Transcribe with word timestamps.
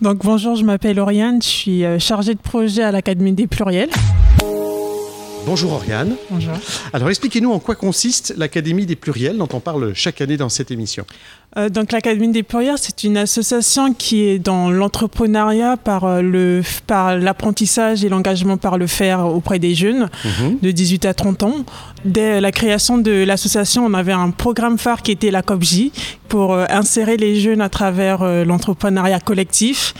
Donc 0.00 0.18
bonjour, 0.22 0.54
je 0.54 0.64
m'appelle 0.64 1.00
Oriane, 1.00 1.42
je 1.42 1.48
suis 1.48 1.84
euh, 1.84 1.98
chargée 1.98 2.34
de 2.34 2.38
projet 2.38 2.84
à 2.84 2.92
l'Académie 2.92 3.32
des 3.32 3.48
Pluriels. 3.48 3.90
Bonjour 5.44 5.72
Oriane. 5.72 6.14
Bonjour. 6.30 6.52
Alors 6.92 7.08
expliquez-nous 7.08 7.50
en 7.50 7.58
quoi 7.58 7.74
consiste 7.74 8.32
l'Académie 8.36 8.86
des 8.86 8.94
Pluriels 8.94 9.36
dont 9.36 9.48
on 9.52 9.60
parle 9.60 9.94
chaque 9.94 10.20
année 10.20 10.36
dans 10.36 10.50
cette 10.50 10.70
émission. 10.70 11.04
Euh, 11.58 11.68
donc 11.68 11.92
l'Académie 11.92 12.28
des 12.28 12.42
Pluriels, 12.42 12.76
c'est 12.80 13.04
une 13.04 13.16
association 13.16 13.92
qui 13.92 14.22
est 14.24 14.38
dans 14.38 14.70
l'entrepreneuriat 14.70 15.76
par 15.76 16.04
euh, 16.04 16.22
le 16.22 16.62
par 16.86 17.16
l'apprentissage 17.16 18.04
et 18.04 18.08
l'engagement 18.08 18.56
par 18.56 18.78
le 18.78 18.86
faire 18.86 19.26
auprès 19.26 19.58
des 19.58 19.74
jeunes 19.74 20.08
Mhm. 20.24 20.58
de 20.62 20.70
18 20.70 21.04
à 21.06 21.14
30 21.14 21.42
ans. 21.42 21.54
Dès 22.04 22.40
la 22.40 22.52
création 22.52 22.98
de 22.98 23.24
l'association, 23.24 23.84
on 23.84 23.94
avait 23.94 24.12
un 24.12 24.30
programme 24.30 24.78
phare 24.78 25.02
qui 25.02 25.10
était 25.10 25.30
la 25.32 25.42
COPJ 25.42 25.90
pour 26.28 26.52
euh, 26.54 26.64
insérer 26.70 27.16
les 27.16 27.40
jeunes 27.40 27.60
à 27.60 27.68
travers 27.68 28.22
l'entrepreneuriat 28.44 29.18
collectif. 29.20 29.94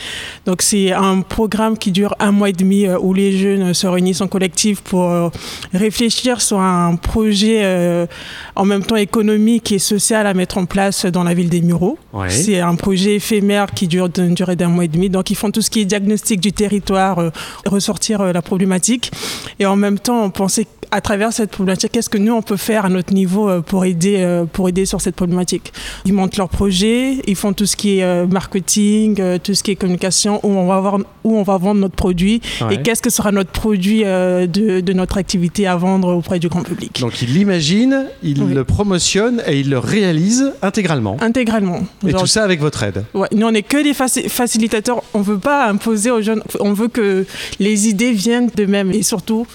Donc 0.47 0.63
c'est 0.63 0.93
un 0.93 1.23
programme 1.23 1.77
qui 1.77 1.91
dure 1.91 2.15
un 2.21 2.31
mois 2.33 2.51
et 2.51 2.53
demi 2.53 2.87
où 2.89 3.15
les 3.15 3.37
jeunes 3.37 3.75
se 3.75 3.87
réunissent 3.87 4.21
en 4.21 4.29
collectif 4.29 4.81
pour 4.83 5.31
réfléchir 5.73 6.41
sur 6.41 6.61
un 6.61 6.97
projet 6.97 8.07
en 8.55 8.65
même 8.65 8.85
temps 8.85 8.97
économique 8.97 9.73
et 9.73 9.79
social 9.79 10.27
à 10.27 10.35
mettre 10.35 10.59
en 10.59 10.67
place 10.67 11.07
dans 11.07 11.25
la 11.25 11.35
ville 11.35 11.48
des 11.49 11.61
Mureaux. 11.61 11.99
Ouais. 12.13 12.31
C'est 12.31 12.61
un 12.61 12.75
projet 12.75 13.17
éphémère 13.17 13.67
qui 13.75 13.87
dure 13.89 14.09
d'une 14.09 14.35
durée 14.35 14.57
d'un 14.57 14.69
mois 14.69 14.85
et 14.85 14.89
demi. 14.89 15.09
Donc 15.11 15.31
ils 15.31 15.35
font 15.37 15.51
tout 15.51 15.63
ce 15.63 15.71
qui 15.71 15.81
est 15.81 15.85
diagnostic 15.85 16.41
du 16.41 16.53
territoire, 16.53 17.19
euh, 17.19 17.31
ressortir 17.67 18.21
euh, 18.21 18.33
la 18.33 18.43
problématique. 18.43 19.11
Et 19.59 19.67
en 19.67 19.77
même 19.77 19.99
temps, 19.99 20.23
on 20.25 20.31
pensait 20.31 20.67
à 20.91 21.03
travers 21.03 21.35
cette 21.35 21.51
problématique, 21.51 21.93
qu'est-ce 21.93 22.09
que 22.09 22.17
nous 22.17 22.33
on 22.33 22.41
peut 22.41 22.57
faire 22.57 22.87
à 22.87 22.89
notre 22.89 23.13
niveau 23.13 23.51
euh, 23.51 23.61
pour 23.61 23.85
aider, 23.85 24.45
pour 24.55 24.69
aider 24.71 24.87
sur 24.87 25.01
cette 25.03 25.17
problématique? 25.17 25.73
Ils 26.07 26.15
montent 26.15 26.37
leur 26.39 26.49
projet, 26.49 27.17
ils 27.27 27.37
font 27.37 27.53
tout 27.53 27.67
ce 27.67 27.77
qui 27.77 27.99
est 27.99 28.27
marketing, 28.27 29.21
tout 29.43 29.55
ce 29.55 29.63
qui 29.63 29.73
est 29.73 29.77
communication, 29.77 30.41
où 30.43 30.49
on 30.51 30.67
va 30.67 30.81
voir, 30.81 30.99
où 31.25 31.37
on 31.37 31.43
va 31.43 31.59
vendre 31.59 31.81
notre 31.83 31.95
produit 31.95 32.41
Ouais. 32.63 32.75
et 32.77 32.83
qu'est-ce 32.83 33.03
que 33.03 33.11
sera 33.11 33.31
notre 33.33 33.51
produit 33.51 34.01
de, 34.03 34.81
de 34.81 34.93
notre 34.93 35.19
activité 35.19 35.67
à 35.67 35.77
vendre 35.77 36.09
auprès 36.17 36.39
du 36.39 36.49
grand 36.49 36.63
public? 36.63 36.99
Donc 37.01 37.21
il 37.23 37.35
l'imagine, 37.35 38.07
il 38.23 38.43
Oui. 38.43 38.55
le 38.55 38.65
promotionne 38.65 39.43
et 39.47 39.61
il 39.61 39.69
le 39.71 39.79
réalise 39.79 40.53
intégralement. 40.63 41.17
Intégralement. 41.29 41.81
Et 42.07 42.11
Genre, 42.11 42.21
tout 42.23 42.27
ça 42.27 42.43
avec 42.45 42.61
votre 42.61 42.83
aide. 42.83 43.05
Ouais, 43.13 43.29
nous, 43.35 43.47
on 43.47 43.51
n'est 43.51 43.63
que 43.63 43.83
des 43.83 43.93
faci- 43.93 44.29
facilitateurs. 44.29 45.03
On 45.13 45.19
ne 45.19 45.25
veut 45.25 45.39
pas 45.39 45.67
imposer 45.69 46.11
aux 46.11 46.23
jeunes. 46.23 46.43
On 46.61 46.73
veut 46.73 46.89
que 46.89 47.27
les 47.59 47.89
idées 47.89 48.13
viennent 48.13 48.51
d'eux-mêmes. 48.57 48.93
Et 48.93 49.03
surtout, 49.03 49.47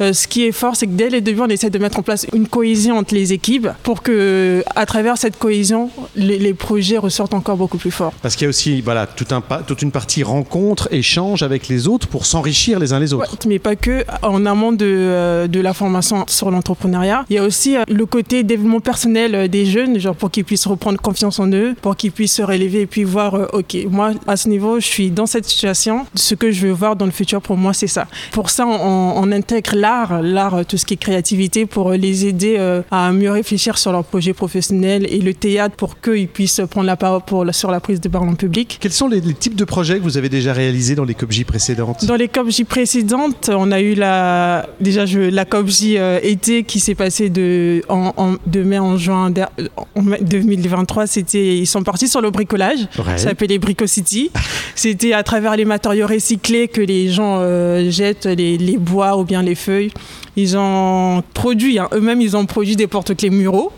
euh, 0.00 0.12
ce 0.12 0.26
qui 0.26 0.46
est 0.46 0.52
fort, 0.52 0.74
c'est 0.76 0.86
que 0.86 0.92
dès 0.92 1.10
les 1.10 1.20
débuts, 1.20 1.42
on 1.42 1.48
essaie 1.48 1.68
de 1.70 1.78
mettre 1.78 1.98
en 1.98 2.02
place 2.02 2.26
une 2.32 2.48
cohésion 2.48 2.96
entre 2.96 3.14
les 3.14 3.32
équipes 3.32 3.68
pour 3.82 4.02
que, 4.02 4.62
à 4.74 4.86
travers 4.86 5.18
cette 5.18 5.38
cohésion, 5.38 5.90
les, 6.16 6.38
les 6.38 6.54
projets 6.54 6.96
ressortent 6.98 7.34
encore 7.34 7.56
beaucoup 7.58 7.78
plus 7.78 7.90
forts. 7.90 8.12
Parce 8.22 8.34
qu'il 8.36 8.44
y 8.44 8.46
a 8.46 8.50
aussi 8.50 8.80
voilà, 8.80 9.06
tout 9.06 9.26
un 9.30 9.40
pa- 9.42 9.62
toute 9.66 9.82
une 9.82 9.90
partie 9.92 10.22
rencontre, 10.22 10.88
échange 10.92 11.42
avec 11.42 11.68
les 11.68 11.88
autres 11.88 12.06
pour 12.08 12.24
s'enrichir 12.24 12.78
les 12.78 12.92
uns 12.94 13.00
les 13.00 13.12
autres. 13.12 13.30
Ouais, 13.32 13.38
mais 13.48 13.58
pas 13.58 13.76
que. 13.76 14.04
En 14.22 14.46
amont 14.46 14.72
de, 14.72 14.86
euh, 14.86 15.46
de 15.46 15.60
la 15.60 15.74
formation 15.74 16.24
sur 16.28 16.50
l'entrepreneuriat, 16.50 17.24
il 17.28 17.36
y 17.36 17.38
a 17.38 17.42
aussi 17.44 17.76
euh, 17.76 17.82
le 17.88 18.06
côté 18.06 18.42
développement 18.44 18.80
personnel 18.80 19.48
des 19.50 19.66
jeunes, 19.66 19.98
genre 19.98 20.14
pour 20.14 20.30
qu'ils 20.30 20.44
puissent 20.44 20.66
reprendre 20.66 20.98
confiance 21.00 21.17
en 21.24 21.48
eux, 21.52 21.74
pour 21.82 21.96
qu'ils 21.96 22.12
puissent 22.12 22.34
se 22.34 22.42
relever 22.42 22.82
et 22.82 22.86
puis 22.86 23.04
voir, 23.04 23.34
euh, 23.34 23.46
ok, 23.52 23.76
moi 23.90 24.12
à 24.26 24.36
ce 24.36 24.48
niveau, 24.48 24.80
je 24.80 24.86
suis 24.86 25.10
dans 25.10 25.26
cette 25.26 25.44
situation. 25.46 26.06
Ce 26.14 26.34
que 26.34 26.50
je 26.50 26.66
veux 26.66 26.72
voir 26.72 26.96
dans 26.96 27.06
le 27.06 27.10
futur 27.12 27.40
pour 27.42 27.56
moi, 27.56 27.72
c'est 27.72 27.86
ça. 27.86 28.06
Pour 28.32 28.50
ça, 28.50 28.66
on, 28.66 29.12
on 29.16 29.32
intègre 29.32 29.74
l'art, 29.74 30.22
l'art, 30.22 30.54
euh, 30.54 30.62
tout 30.64 30.76
ce 30.76 30.84
qui 30.86 30.94
est 30.94 30.98
créativité, 30.98 31.66
pour 31.66 31.90
euh, 31.90 31.96
les 31.96 32.26
aider 32.26 32.56
euh, 32.58 32.82
à 32.90 33.10
mieux 33.12 33.30
réfléchir 33.30 33.78
sur 33.78 33.92
leur 33.92 34.04
projet 34.04 34.32
professionnel 34.32 35.06
et 35.10 35.18
le 35.20 35.34
théâtre 35.34 35.74
pour 35.76 36.00
qu'ils 36.00 36.28
puissent 36.28 36.60
prendre 36.70 36.86
la 36.86 36.96
parole 36.96 37.22
pour, 37.26 37.44
sur 37.52 37.70
la 37.70 37.80
prise 37.80 38.00
de 38.00 38.08
parole 38.08 38.28
en 38.28 38.34
public. 38.34 38.78
Quels 38.80 38.92
sont 38.92 39.08
les, 39.08 39.20
les 39.20 39.34
types 39.34 39.56
de 39.56 39.64
projets 39.64 39.98
que 39.98 40.02
vous 40.04 40.16
avez 40.16 40.28
déjà 40.28 40.52
réalisés 40.52 40.94
dans 40.94 41.04
les 41.04 41.14
COPJ 41.14 41.44
précédentes? 41.44 42.04
Dans 42.04 42.16
les 42.16 42.28
COPJ 42.28 42.64
précédentes, 42.64 43.50
on 43.52 43.70
a 43.72 43.80
eu 43.80 43.94
la, 43.94 44.66
déjà 44.80 45.04
je, 45.06 45.20
la 45.20 45.44
COPJ 45.44 45.94
euh, 45.96 46.20
été 46.22 46.62
qui 46.62 46.80
s'est 46.80 46.94
passée 46.94 47.28
de, 47.30 47.82
en, 47.88 48.12
en- 48.16 48.34
de 48.46 48.62
mai 48.62 48.78
en 48.78 48.96
juin 48.96 49.30
der- 49.30 49.50
en 49.94 50.02
mai 50.02 50.18
2023. 50.22 51.06
C'était, 51.08 51.56
ils 51.58 51.66
sont 51.66 51.82
partis 51.82 52.06
sur 52.08 52.20
le 52.20 52.30
bricolage. 52.30 52.80
Ouais. 52.98 53.04
Ça 53.16 53.18
s'appelait 53.28 53.58
Brico 53.58 53.86
City. 53.86 54.30
C'était 54.74 55.12
à 55.12 55.22
travers 55.22 55.56
les 55.56 55.64
matériaux 55.64 56.06
recyclés 56.06 56.68
que 56.68 56.80
les 56.80 57.10
gens 57.10 57.38
euh, 57.40 57.90
jettent 57.90 58.26
les, 58.26 58.56
les 58.58 58.76
bois 58.76 59.16
ou 59.16 59.24
bien 59.24 59.42
les 59.42 59.54
feuilles. 59.54 59.90
Ils 60.36 60.56
ont 60.56 61.22
produit, 61.34 61.78
hein, 61.78 61.88
eux-mêmes, 61.92 62.20
ils 62.20 62.36
ont 62.36 62.46
produit 62.46 62.76
des 62.76 62.86
porte-clés 62.86 63.30
muraux. 63.30 63.72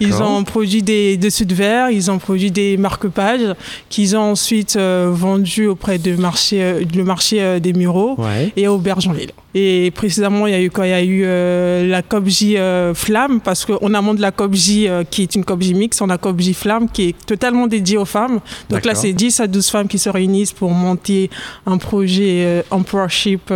Ils 0.00 0.22
ont 0.24 0.42
produit 0.42 0.82
des 0.82 1.16
dessus 1.16 1.46
de 1.46 1.54
verre, 1.54 1.90
ils 1.90 2.10
ont 2.10 2.18
produit 2.18 2.50
des 2.50 2.76
marque-pages 2.76 3.54
qu'ils 3.88 4.16
ont 4.16 4.32
ensuite 4.32 4.74
euh, 4.74 5.08
vendus 5.12 5.68
auprès 5.68 5.98
du 5.98 6.16
marché, 6.16 6.60
euh, 6.62 6.82
le 6.96 7.04
marché 7.04 7.40
euh, 7.40 7.60
des 7.60 7.72
Mureaux 7.72 8.16
Ouais. 8.18 8.52
et 8.56 8.66
au 8.66 8.78
Bergenville. 8.78 9.30
Et 9.60 9.90
précisément, 9.90 10.46
il 10.46 10.52
y 10.52 10.54
a 10.54 10.62
eu 10.62 10.70
quoi? 10.70 10.86
Il 10.86 10.90
y 10.90 10.92
a 10.92 11.02
eu 11.02 11.22
euh, 11.24 11.84
la 11.88 12.02
COPJ 12.02 12.54
euh, 12.56 12.94
Flamme, 12.94 13.40
parce 13.40 13.64
qu'on 13.64 13.92
a 13.92 14.14
de 14.14 14.20
la 14.20 14.30
COPJ 14.30 14.70
euh, 14.86 15.02
qui 15.10 15.22
est 15.22 15.34
une 15.34 15.44
COPJ 15.44 15.72
mix, 15.74 16.00
on 16.00 16.08
a 16.10 16.16
COPJ 16.16 16.52
Flamme 16.52 16.88
qui 16.88 17.08
est 17.08 17.26
totalement 17.26 17.66
dédiée 17.66 17.96
aux 17.96 18.04
femmes. 18.04 18.38
Donc 18.70 18.84
là, 18.84 18.94
c'est 18.94 19.12
10 19.12 19.40
à 19.40 19.46
12 19.48 19.68
femmes 19.68 19.88
qui 19.88 19.98
se 19.98 20.08
réunissent 20.08 20.52
pour 20.52 20.70
monter 20.70 21.28
un 21.66 21.76
projet 21.76 22.44
euh, 22.44 22.62
empowership 22.70 23.50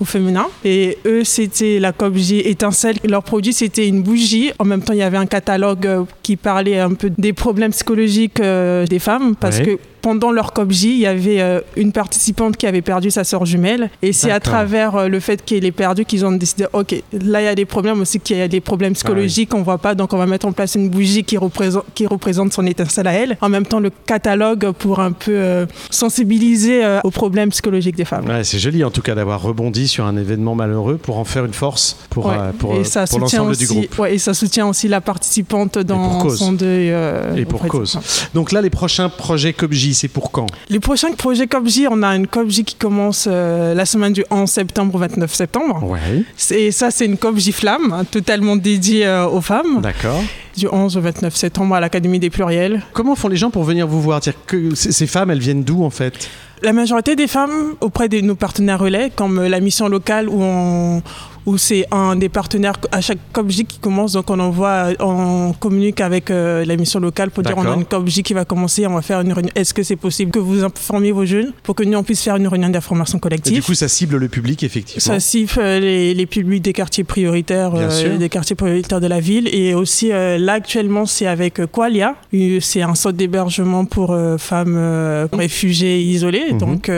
au 0.00 0.04
féminin. 0.04 0.46
Et 0.64 0.98
eux, 1.06 1.22
c'était 1.22 1.78
la 1.78 1.92
COPJ 1.92 2.32
Étincelle. 2.44 2.96
Leur 3.04 3.22
produit, 3.22 3.52
c'était 3.52 3.86
une 3.86 4.02
bougie. 4.02 4.50
En 4.58 4.64
même 4.64 4.82
temps, 4.82 4.94
il 4.94 4.98
y 4.98 5.02
avait 5.02 5.16
un 5.16 5.26
catalogue 5.26 6.06
qui 6.24 6.36
parlait 6.36 6.80
un 6.80 6.94
peu 6.94 7.10
des 7.16 7.32
problèmes 7.32 7.70
psychologiques 7.70 8.40
des 8.42 8.98
femmes, 8.98 9.36
parce 9.36 9.58
Ouais. 9.58 9.64
que 9.64 9.78
pendant 10.06 10.30
leur 10.30 10.52
COPJ, 10.52 10.82
il 10.84 10.98
y 10.98 11.06
avait 11.08 11.40
euh, 11.40 11.60
une 11.74 11.90
participante 11.90 12.56
qui 12.56 12.68
avait 12.68 12.80
perdu 12.80 13.10
sa 13.10 13.24
sœur 13.24 13.44
jumelle. 13.44 13.90
Et 14.02 14.12
c'est 14.12 14.30
à 14.30 14.38
travers 14.38 14.94
euh, 14.94 15.08
le 15.08 15.18
fait 15.18 15.44
qu'elle 15.44 15.64
est 15.64 15.72
perdue 15.72 16.04
qu'ils 16.04 16.24
ont 16.24 16.30
décidé, 16.30 16.66
OK, 16.74 16.94
là, 17.12 17.42
il 17.42 17.44
y 17.44 17.48
a 17.48 17.56
des 17.56 17.64
problèmes 17.64 18.00
aussi, 18.02 18.20
qu'il 18.20 18.36
y 18.36 18.40
a 18.40 18.46
des 18.46 18.60
problèmes 18.60 18.92
psychologiques 18.92 19.48
qu'on 19.48 19.58
ne 19.58 19.64
voit 19.64 19.78
pas. 19.78 19.96
Donc, 19.96 20.12
on 20.12 20.16
va 20.16 20.26
mettre 20.26 20.46
en 20.46 20.52
place 20.52 20.76
une 20.76 20.90
bougie 20.90 21.24
qui 21.24 21.36
représente, 21.36 21.82
qui 21.96 22.06
représente 22.06 22.52
son 22.52 22.64
étincelle 22.66 23.08
à 23.08 23.14
elle. 23.14 23.36
En 23.40 23.48
même 23.48 23.66
temps, 23.66 23.80
le 23.80 23.90
catalogue 23.90 24.70
pour 24.78 25.00
un 25.00 25.10
peu 25.10 25.32
euh, 25.32 25.66
sensibiliser 25.90 26.84
aux 27.02 27.10
problèmes 27.10 27.50
psychologiques 27.50 27.96
des 27.96 28.04
femmes. 28.04 28.28
Ouais, 28.28 28.44
c'est 28.44 28.60
joli 28.60 28.84
en 28.84 28.92
tout 28.92 29.02
cas 29.02 29.16
d'avoir 29.16 29.42
rebondi 29.42 29.88
sur 29.88 30.04
un 30.06 30.16
événement 30.16 30.54
malheureux 30.54 30.98
pour 31.02 31.18
en 31.18 31.24
faire 31.24 31.44
une 31.44 31.52
force 31.52 31.96
pour, 32.10 32.26
Ouais. 32.26 32.36
pour, 32.60 32.76
et 32.76 32.84
ça 32.84 33.06
pour 33.08 33.22
soutient 33.22 33.40
l'ensemble 33.40 33.50
aussi, 33.50 33.66
du 33.66 33.66
groupe. 33.66 33.98
ouais, 33.98 34.14
et 34.14 34.18
ça 34.18 34.34
soutient 34.34 34.68
aussi 34.68 34.86
la 34.86 35.00
participante 35.00 35.78
dans 35.78 36.28
son 36.30 36.52
deuil. 36.52 36.94
Et 37.36 37.44
pour 37.44 37.66
cause. 37.66 37.98
Donc 38.34 38.52
là, 38.52 38.60
les 38.62 38.70
prochains 38.70 39.08
projets 39.08 39.52
COPJ, 39.52 39.95
c'est 39.96 40.08
pour 40.08 40.30
quand 40.30 40.46
Les 40.68 40.80
prochains 40.80 41.12
projets 41.12 41.46
COPJ, 41.46 41.88
on 41.90 42.02
a 42.02 42.14
une 42.14 42.26
COPJ 42.26 42.62
qui 42.64 42.74
commence 42.76 43.26
euh, 43.30 43.74
la 43.74 43.84
semaine 43.86 44.12
du 44.12 44.24
11 44.30 44.48
septembre 44.48 44.94
au 44.94 44.98
29 44.98 45.32
septembre. 45.34 45.82
Ouais. 45.82 46.24
Et 46.50 46.70
ça, 46.70 46.90
c'est 46.90 47.06
une 47.06 47.16
COPJ 47.16 47.50
Flamme, 47.52 47.92
hein, 47.92 48.04
totalement 48.04 48.56
dédiée 48.56 49.06
euh, 49.06 49.26
aux 49.26 49.40
femmes, 49.40 49.80
D'accord. 49.80 50.22
du 50.56 50.68
11 50.70 50.96
au 50.96 51.00
29 51.00 51.34
septembre 51.34 51.74
à 51.74 51.80
l'Académie 51.80 52.18
des 52.18 52.30
Pluriels. 52.30 52.82
Comment 52.92 53.14
font 53.14 53.28
les 53.28 53.36
gens 53.36 53.50
pour 53.50 53.64
venir 53.64 53.86
vous 53.86 54.00
voir? 54.00 54.20
Dire 54.20 54.34
que 54.46 54.74
Ces 54.74 55.06
femmes, 55.06 55.30
elles 55.30 55.40
viennent 55.40 55.64
d'où 55.64 55.84
en 55.84 55.90
fait? 55.90 56.28
La 56.62 56.72
majorité 56.72 57.16
des 57.16 57.26
femmes 57.26 57.74
auprès 57.80 58.08
de 58.08 58.20
nos 58.20 58.34
partenaires 58.34 58.78
relais, 58.78 59.10
comme 59.14 59.38
euh, 59.40 59.48
la 59.48 59.60
mission 59.60 59.88
locale 59.88 60.28
où 60.28 60.40
on 60.42 61.02
où 61.46 61.58
c'est 61.58 61.86
un 61.90 62.16
des 62.16 62.28
partenaires 62.28 62.74
à 62.92 63.00
chaque 63.00 63.18
COPJ 63.32 63.64
qui 63.64 63.78
commence, 63.78 64.12
donc 64.12 64.28
on 64.30 64.38
envoie, 64.38 64.88
on 65.00 65.54
communique 65.58 66.00
avec 66.00 66.30
euh, 66.30 66.64
la 66.64 66.76
mission 66.76 67.00
locale 67.00 67.30
pour 67.30 67.42
dire 67.42 67.56
on 67.56 67.66
a 67.66 67.74
une 67.74 67.84
COPJ 67.84 68.22
qui 68.22 68.34
va 68.34 68.44
commencer, 68.44 68.86
on 68.86 68.94
va 68.94 69.02
faire 69.02 69.20
une 69.20 69.32
réunion. 69.32 69.52
Est-ce 69.54 69.72
que 69.72 69.82
c'est 69.82 69.96
possible 69.96 70.30
que 70.30 70.38
vous 70.38 70.64
informiez 70.64 71.12
vos 71.12 71.24
jeunes 71.24 71.52
pour 71.62 71.74
que 71.74 71.84
nous 71.84 71.96
on 71.96 72.02
puisse 72.02 72.22
faire 72.22 72.36
une 72.36 72.48
réunion 72.48 72.68
d'information 72.68 73.18
Et 73.18 73.20
collective 73.20 73.54
du 73.54 73.62
coup, 73.62 73.74
ça 73.74 73.88
cible 73.88 74.16
le 74.16 74.28
public 74.28 74.62
effectivement. 74.62 75.14
Ça 75.14 75.20
cible 75.20 75.52
euh, 75.58 75.80
les, 75.80 76.14
les 76.14 76.26
publics 76.26 76.62
des 76.62 76.72
quartiers 76.72 77.04
prioritaires, 77.04 77.72
euh, 77.74 78.18
des 78.18 78.28
quartiers 78.28 78.56
prioritaires 78.56 79.00
de 79.00 79.06
la 79.06 79.20
ville. 79.20 79.48
Et 79.52 79.74
aussi, 79.74 80.12
euh, 80.12 80.38
là, 80.38 80.54
actuellement, 80.54 81.06
c'est 81.06 81.26
avec 81.26 81.60
euh, 81.60 81.66
Qualia. 81.66 82.16
C'est 82.60 82.82
un 82.82 82.94
centre 82.94 83.16
d'hébergement 83.16 83.84
pour 83.84 84.16
femmes 84.38 85.28
réfugiées 85.32 86.00
isolées. 86.00 86.52
Mhm. 86.52 86.58
Donc, 86.58 86.90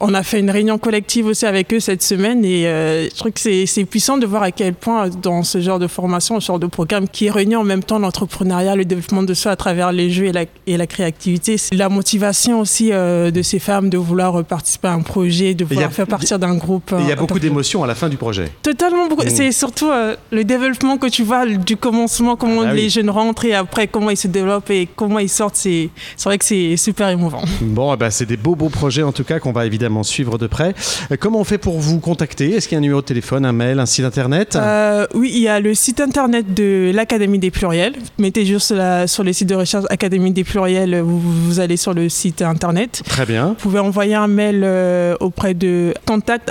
on 0.00 0.14
a 0.14 0.22
fait 0.22 0.40
une 0.40 0.50
réunion 0.50 0.78
collective 0.78 1.26
aussi 1.26 1.46
avec 1.46 1.72
eux 1.72 1.80
cette 1.80 2.02
semaine. 2.02 2.44
Et 2.44 2.62
je 2.62 3.16
trouve 3.16 3.32
que 3.32 3.40
c'est 3.40 3.84
puissant 3.90 4.16
de 4.18 4.26
voir 4.26 4.42
à 4.42 4.50
quel 4.52 4.74
point, 4.74 5.08
dans 5.08 5.42
ce 5.42 5.60
genre 5.60 5.78
de 5.78 5.86
formation, 5.86 6.38
ce 6.40 6.46
genre 6.46 6.58
de 6.58 6.66
programme 6.66 7.08
qui 7.08 7.28
réunit 7.28 7.56
en 7.56 7.64
même 7.64 7.82
temps 7.82 7.98
l'entrepreneuriat, 7.98 8.76
le 8.76 8.84
développement 8.84 9.22
de 9.22 9.34
soi 9.34 9.52
à 9.52 9.56
travers 9.56 9.92
les 9.92 10.10
jeux 10.10 10.26
et 10.26 10.32
la, 10.32 10.44
et 10.66 10.76
la 10.76 10.86
créativité, 10.86 11.58
c'est 11.58 11.74
la 11.74 11.88
motivation 11.88 12.60
aussi 12.60 12.90
euh, 12.92 13.30
de 13.30 13.42
ces 13.42 13.58
femmes 13.58 13.90
de 13.90 13.98
vouloir 13.98 14.36
euh, 14.40 14.42
participer 14.42 14.88
à 14.88 14.92
un 14.92 15.00
projet, 15.02 15.54
de 15.54 15.64
a- 15.64 15.68
vouloir 15.68 15.92
faire 15.92 16.06
partir 16.06 16.38
d'un 16.38 16.54
groupe. 16.56 16.94
Il 16.98 17.06
y 17.06 17.10
a 17.10 17.14
euh, 17.14 17.16
beaucoup 17.16 17.38
d'émotions 17.40 17.82
à 17.82 17.86
la 17.86 17.94
fin 17.94 18.08
du 18.08 18.16
projet. 18.16 18.50
Totalement 18.62 19.08
beaucoup. 19.08 19.24
Mm. 19.24 19.30
C'est 19.30 19.52
surtout 19.52 19.90
euh, 19.90 20.16
le 20.30 20.44
développement 20.44 20.96
que 20.96 21.08
tu 21.08 21.22
vois 21.24 21.46
du 21.46 21.76
commencement, 21.76 22.36
comment 22.36 22.62
Ah 22.62 22.66
bah 22.66 22.74
les 22.74 22.84
oui. 22.84 22.90
jeunes 22.90 23.10
rentrent 23.10 23.44
et 23.44 23.54
après 23.54 23.88
comment 23.88 24.10
ils 24.10 24.16
se 24.16 24.28
développent 24.28 24.70
et 24.70 24.88
comment 24.94 25.18
ils 25.18 25.28
sortent. 25.28 25.56
C'est 25.56 25.90
vrai 26.24 26.38
que 26.38 26.44
c'est 26.44 26.76
super 26.76 27.08
émouvant. 27.08 27.42
Bon, 27.62 27.92
eh 27.92 27.96
ben, 27.96 28.10
c'est 28.10 28.26
des 28.26 28.36
beaux, 28.36 28.54
beaux 28.54 28.68
projets 28.68 29.02
en 29.02 29.12
tout 29.12 29.24
cas 29.24 29.40
qu'on 29.40 29.52
va 29.52 29.66
évidemment 29.66 30.02
suivre 30.04 30.38
de 30.38 30.46
près. 30.46 30.74
Comment 31.18 31.40
on 31.40 31.44
fait 31.44 31.58
pour 31.58 31.78
vous 31.80 31.98
contacter? 31.98 32.52
Est-ce 32.54 32.68
qu'il 32.68 32.76
y 32.76 32.78
a 32.78 32.78
un 32.78 32.82
numéro 32.82 33.00
de 33.00 33.06
téléphone, 33.06 33.44
un 33.44 33.52
mail, 33.52 33.79
un 33.80 33.86
site 33.86 34.04
internet? 34.04 34.56
Euh, 34.56 35.06
Oui, 35.14 35.30
il 35.34 35.42
y 35.42 35.48
a 35.48 35.60
le 35.60 35.74
site 35.74 36.00
internet 36.00 36.54
de 36.54 36.92
l'Académie 36.94 37.38
des 37.38 37.50
Pluriels. 37.50 37.94
Mettez 38.18 38.44
juste 38.44 38.68
sur, 38.68 38.76
la, 38.76 39.06
sur 39.06 39.24
les 39.24 39.32
sites 39.32 39.48
de 39.48 39.54
recherche 39.54 39.84
Académie 39.90 40.32
des 40.32 40.44
Pluriels, 40.44 41.00
vous, 41.00 41.18
vous, 41.18 41.60
allez 41.60 41.76
sur 41.76 41.94
le 41.94 42.08
site 42.08 42.42
internet. 42.42 43.02
Très 43.06 43.26
bien. 43.26 43.48
Vous 43.48 43.54
pouvez 43.54 43.80
envoyer 43.80 44.14
un 44.14 44.28
mail 44.28 44.62
euh, 44.62 45.16
auprès 45.20 45.54
de 45.54 45.94
contact 46.06 46.50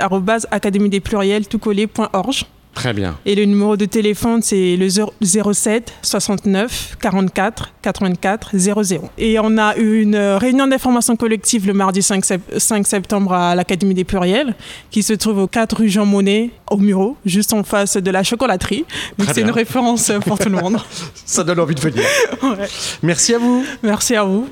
académie 0.50 0.88
des 0.88 1.00
pluriels 1.00 1.46
tout 1.46 1.58
Très 2.74 2.92
bien. 2.92 3.18
Et 3.26 3.34
le 3.34 3.44
numéro 3.44 3.76
de 3.76 3.84
téléphone, 3.84 4.42
c'est 4.42 4.76
le 4.76 4.88
07 4.88 5.92
69 6.02 6.96
44 7.00 7.72
84 7.82 8.50
00. 8.56 9.10
Et 9.18 9.38
on 9.38 9.58
a 9.58 9.76
eu 9.76 10.00
une 10.02 10.16
réunion 10.16 10.66
d'information 10.66 11.16
collective 11.16 11.66
le 11.66 11.72
mardi 11.72 12.00
5, 12.02 12.24
septembre 12.86 13.32
à 13.32 13.54
l'Académie 13.54 13.94
des 13.94 14.04
Pluriels, 14.04 14.54
qui 14.90 15.02
se 15.02 15.12
trouve 15.12 15.38
au 15.38 15.46
4 15.46 15.76
rue 15.78 15.88
Jean 15.88 16.06
Monnet, 16.06 16.50
au 16.70 16.76
Muro, 16.76 17.16
juste 17.26 17.52
en 17.52 17.64
face 17.64 17.96
de 17.96 18.10
la 18.10 18.22
chocolaterie. 18.22 18.84
Donc 19.18 19.28
c'est 19.34 19.40
une 19.40 19.50
référence 19.50 20.12
pour 20.24 20.38
tout 20.38 20.48
le 20.48 20.56
monde. 20.56 20.78
Ça 21.26 21.42
donne 21.44 21.60
envie 21.60 21.74
de 21.74 21.80
venir. 21.80 22.04
Merci 23.02 23.34
à 23.34 23.38
vous. 23.38 23.64
Merci 23.82 24.14
à 24.14 24.24
vous. 24.24 24.48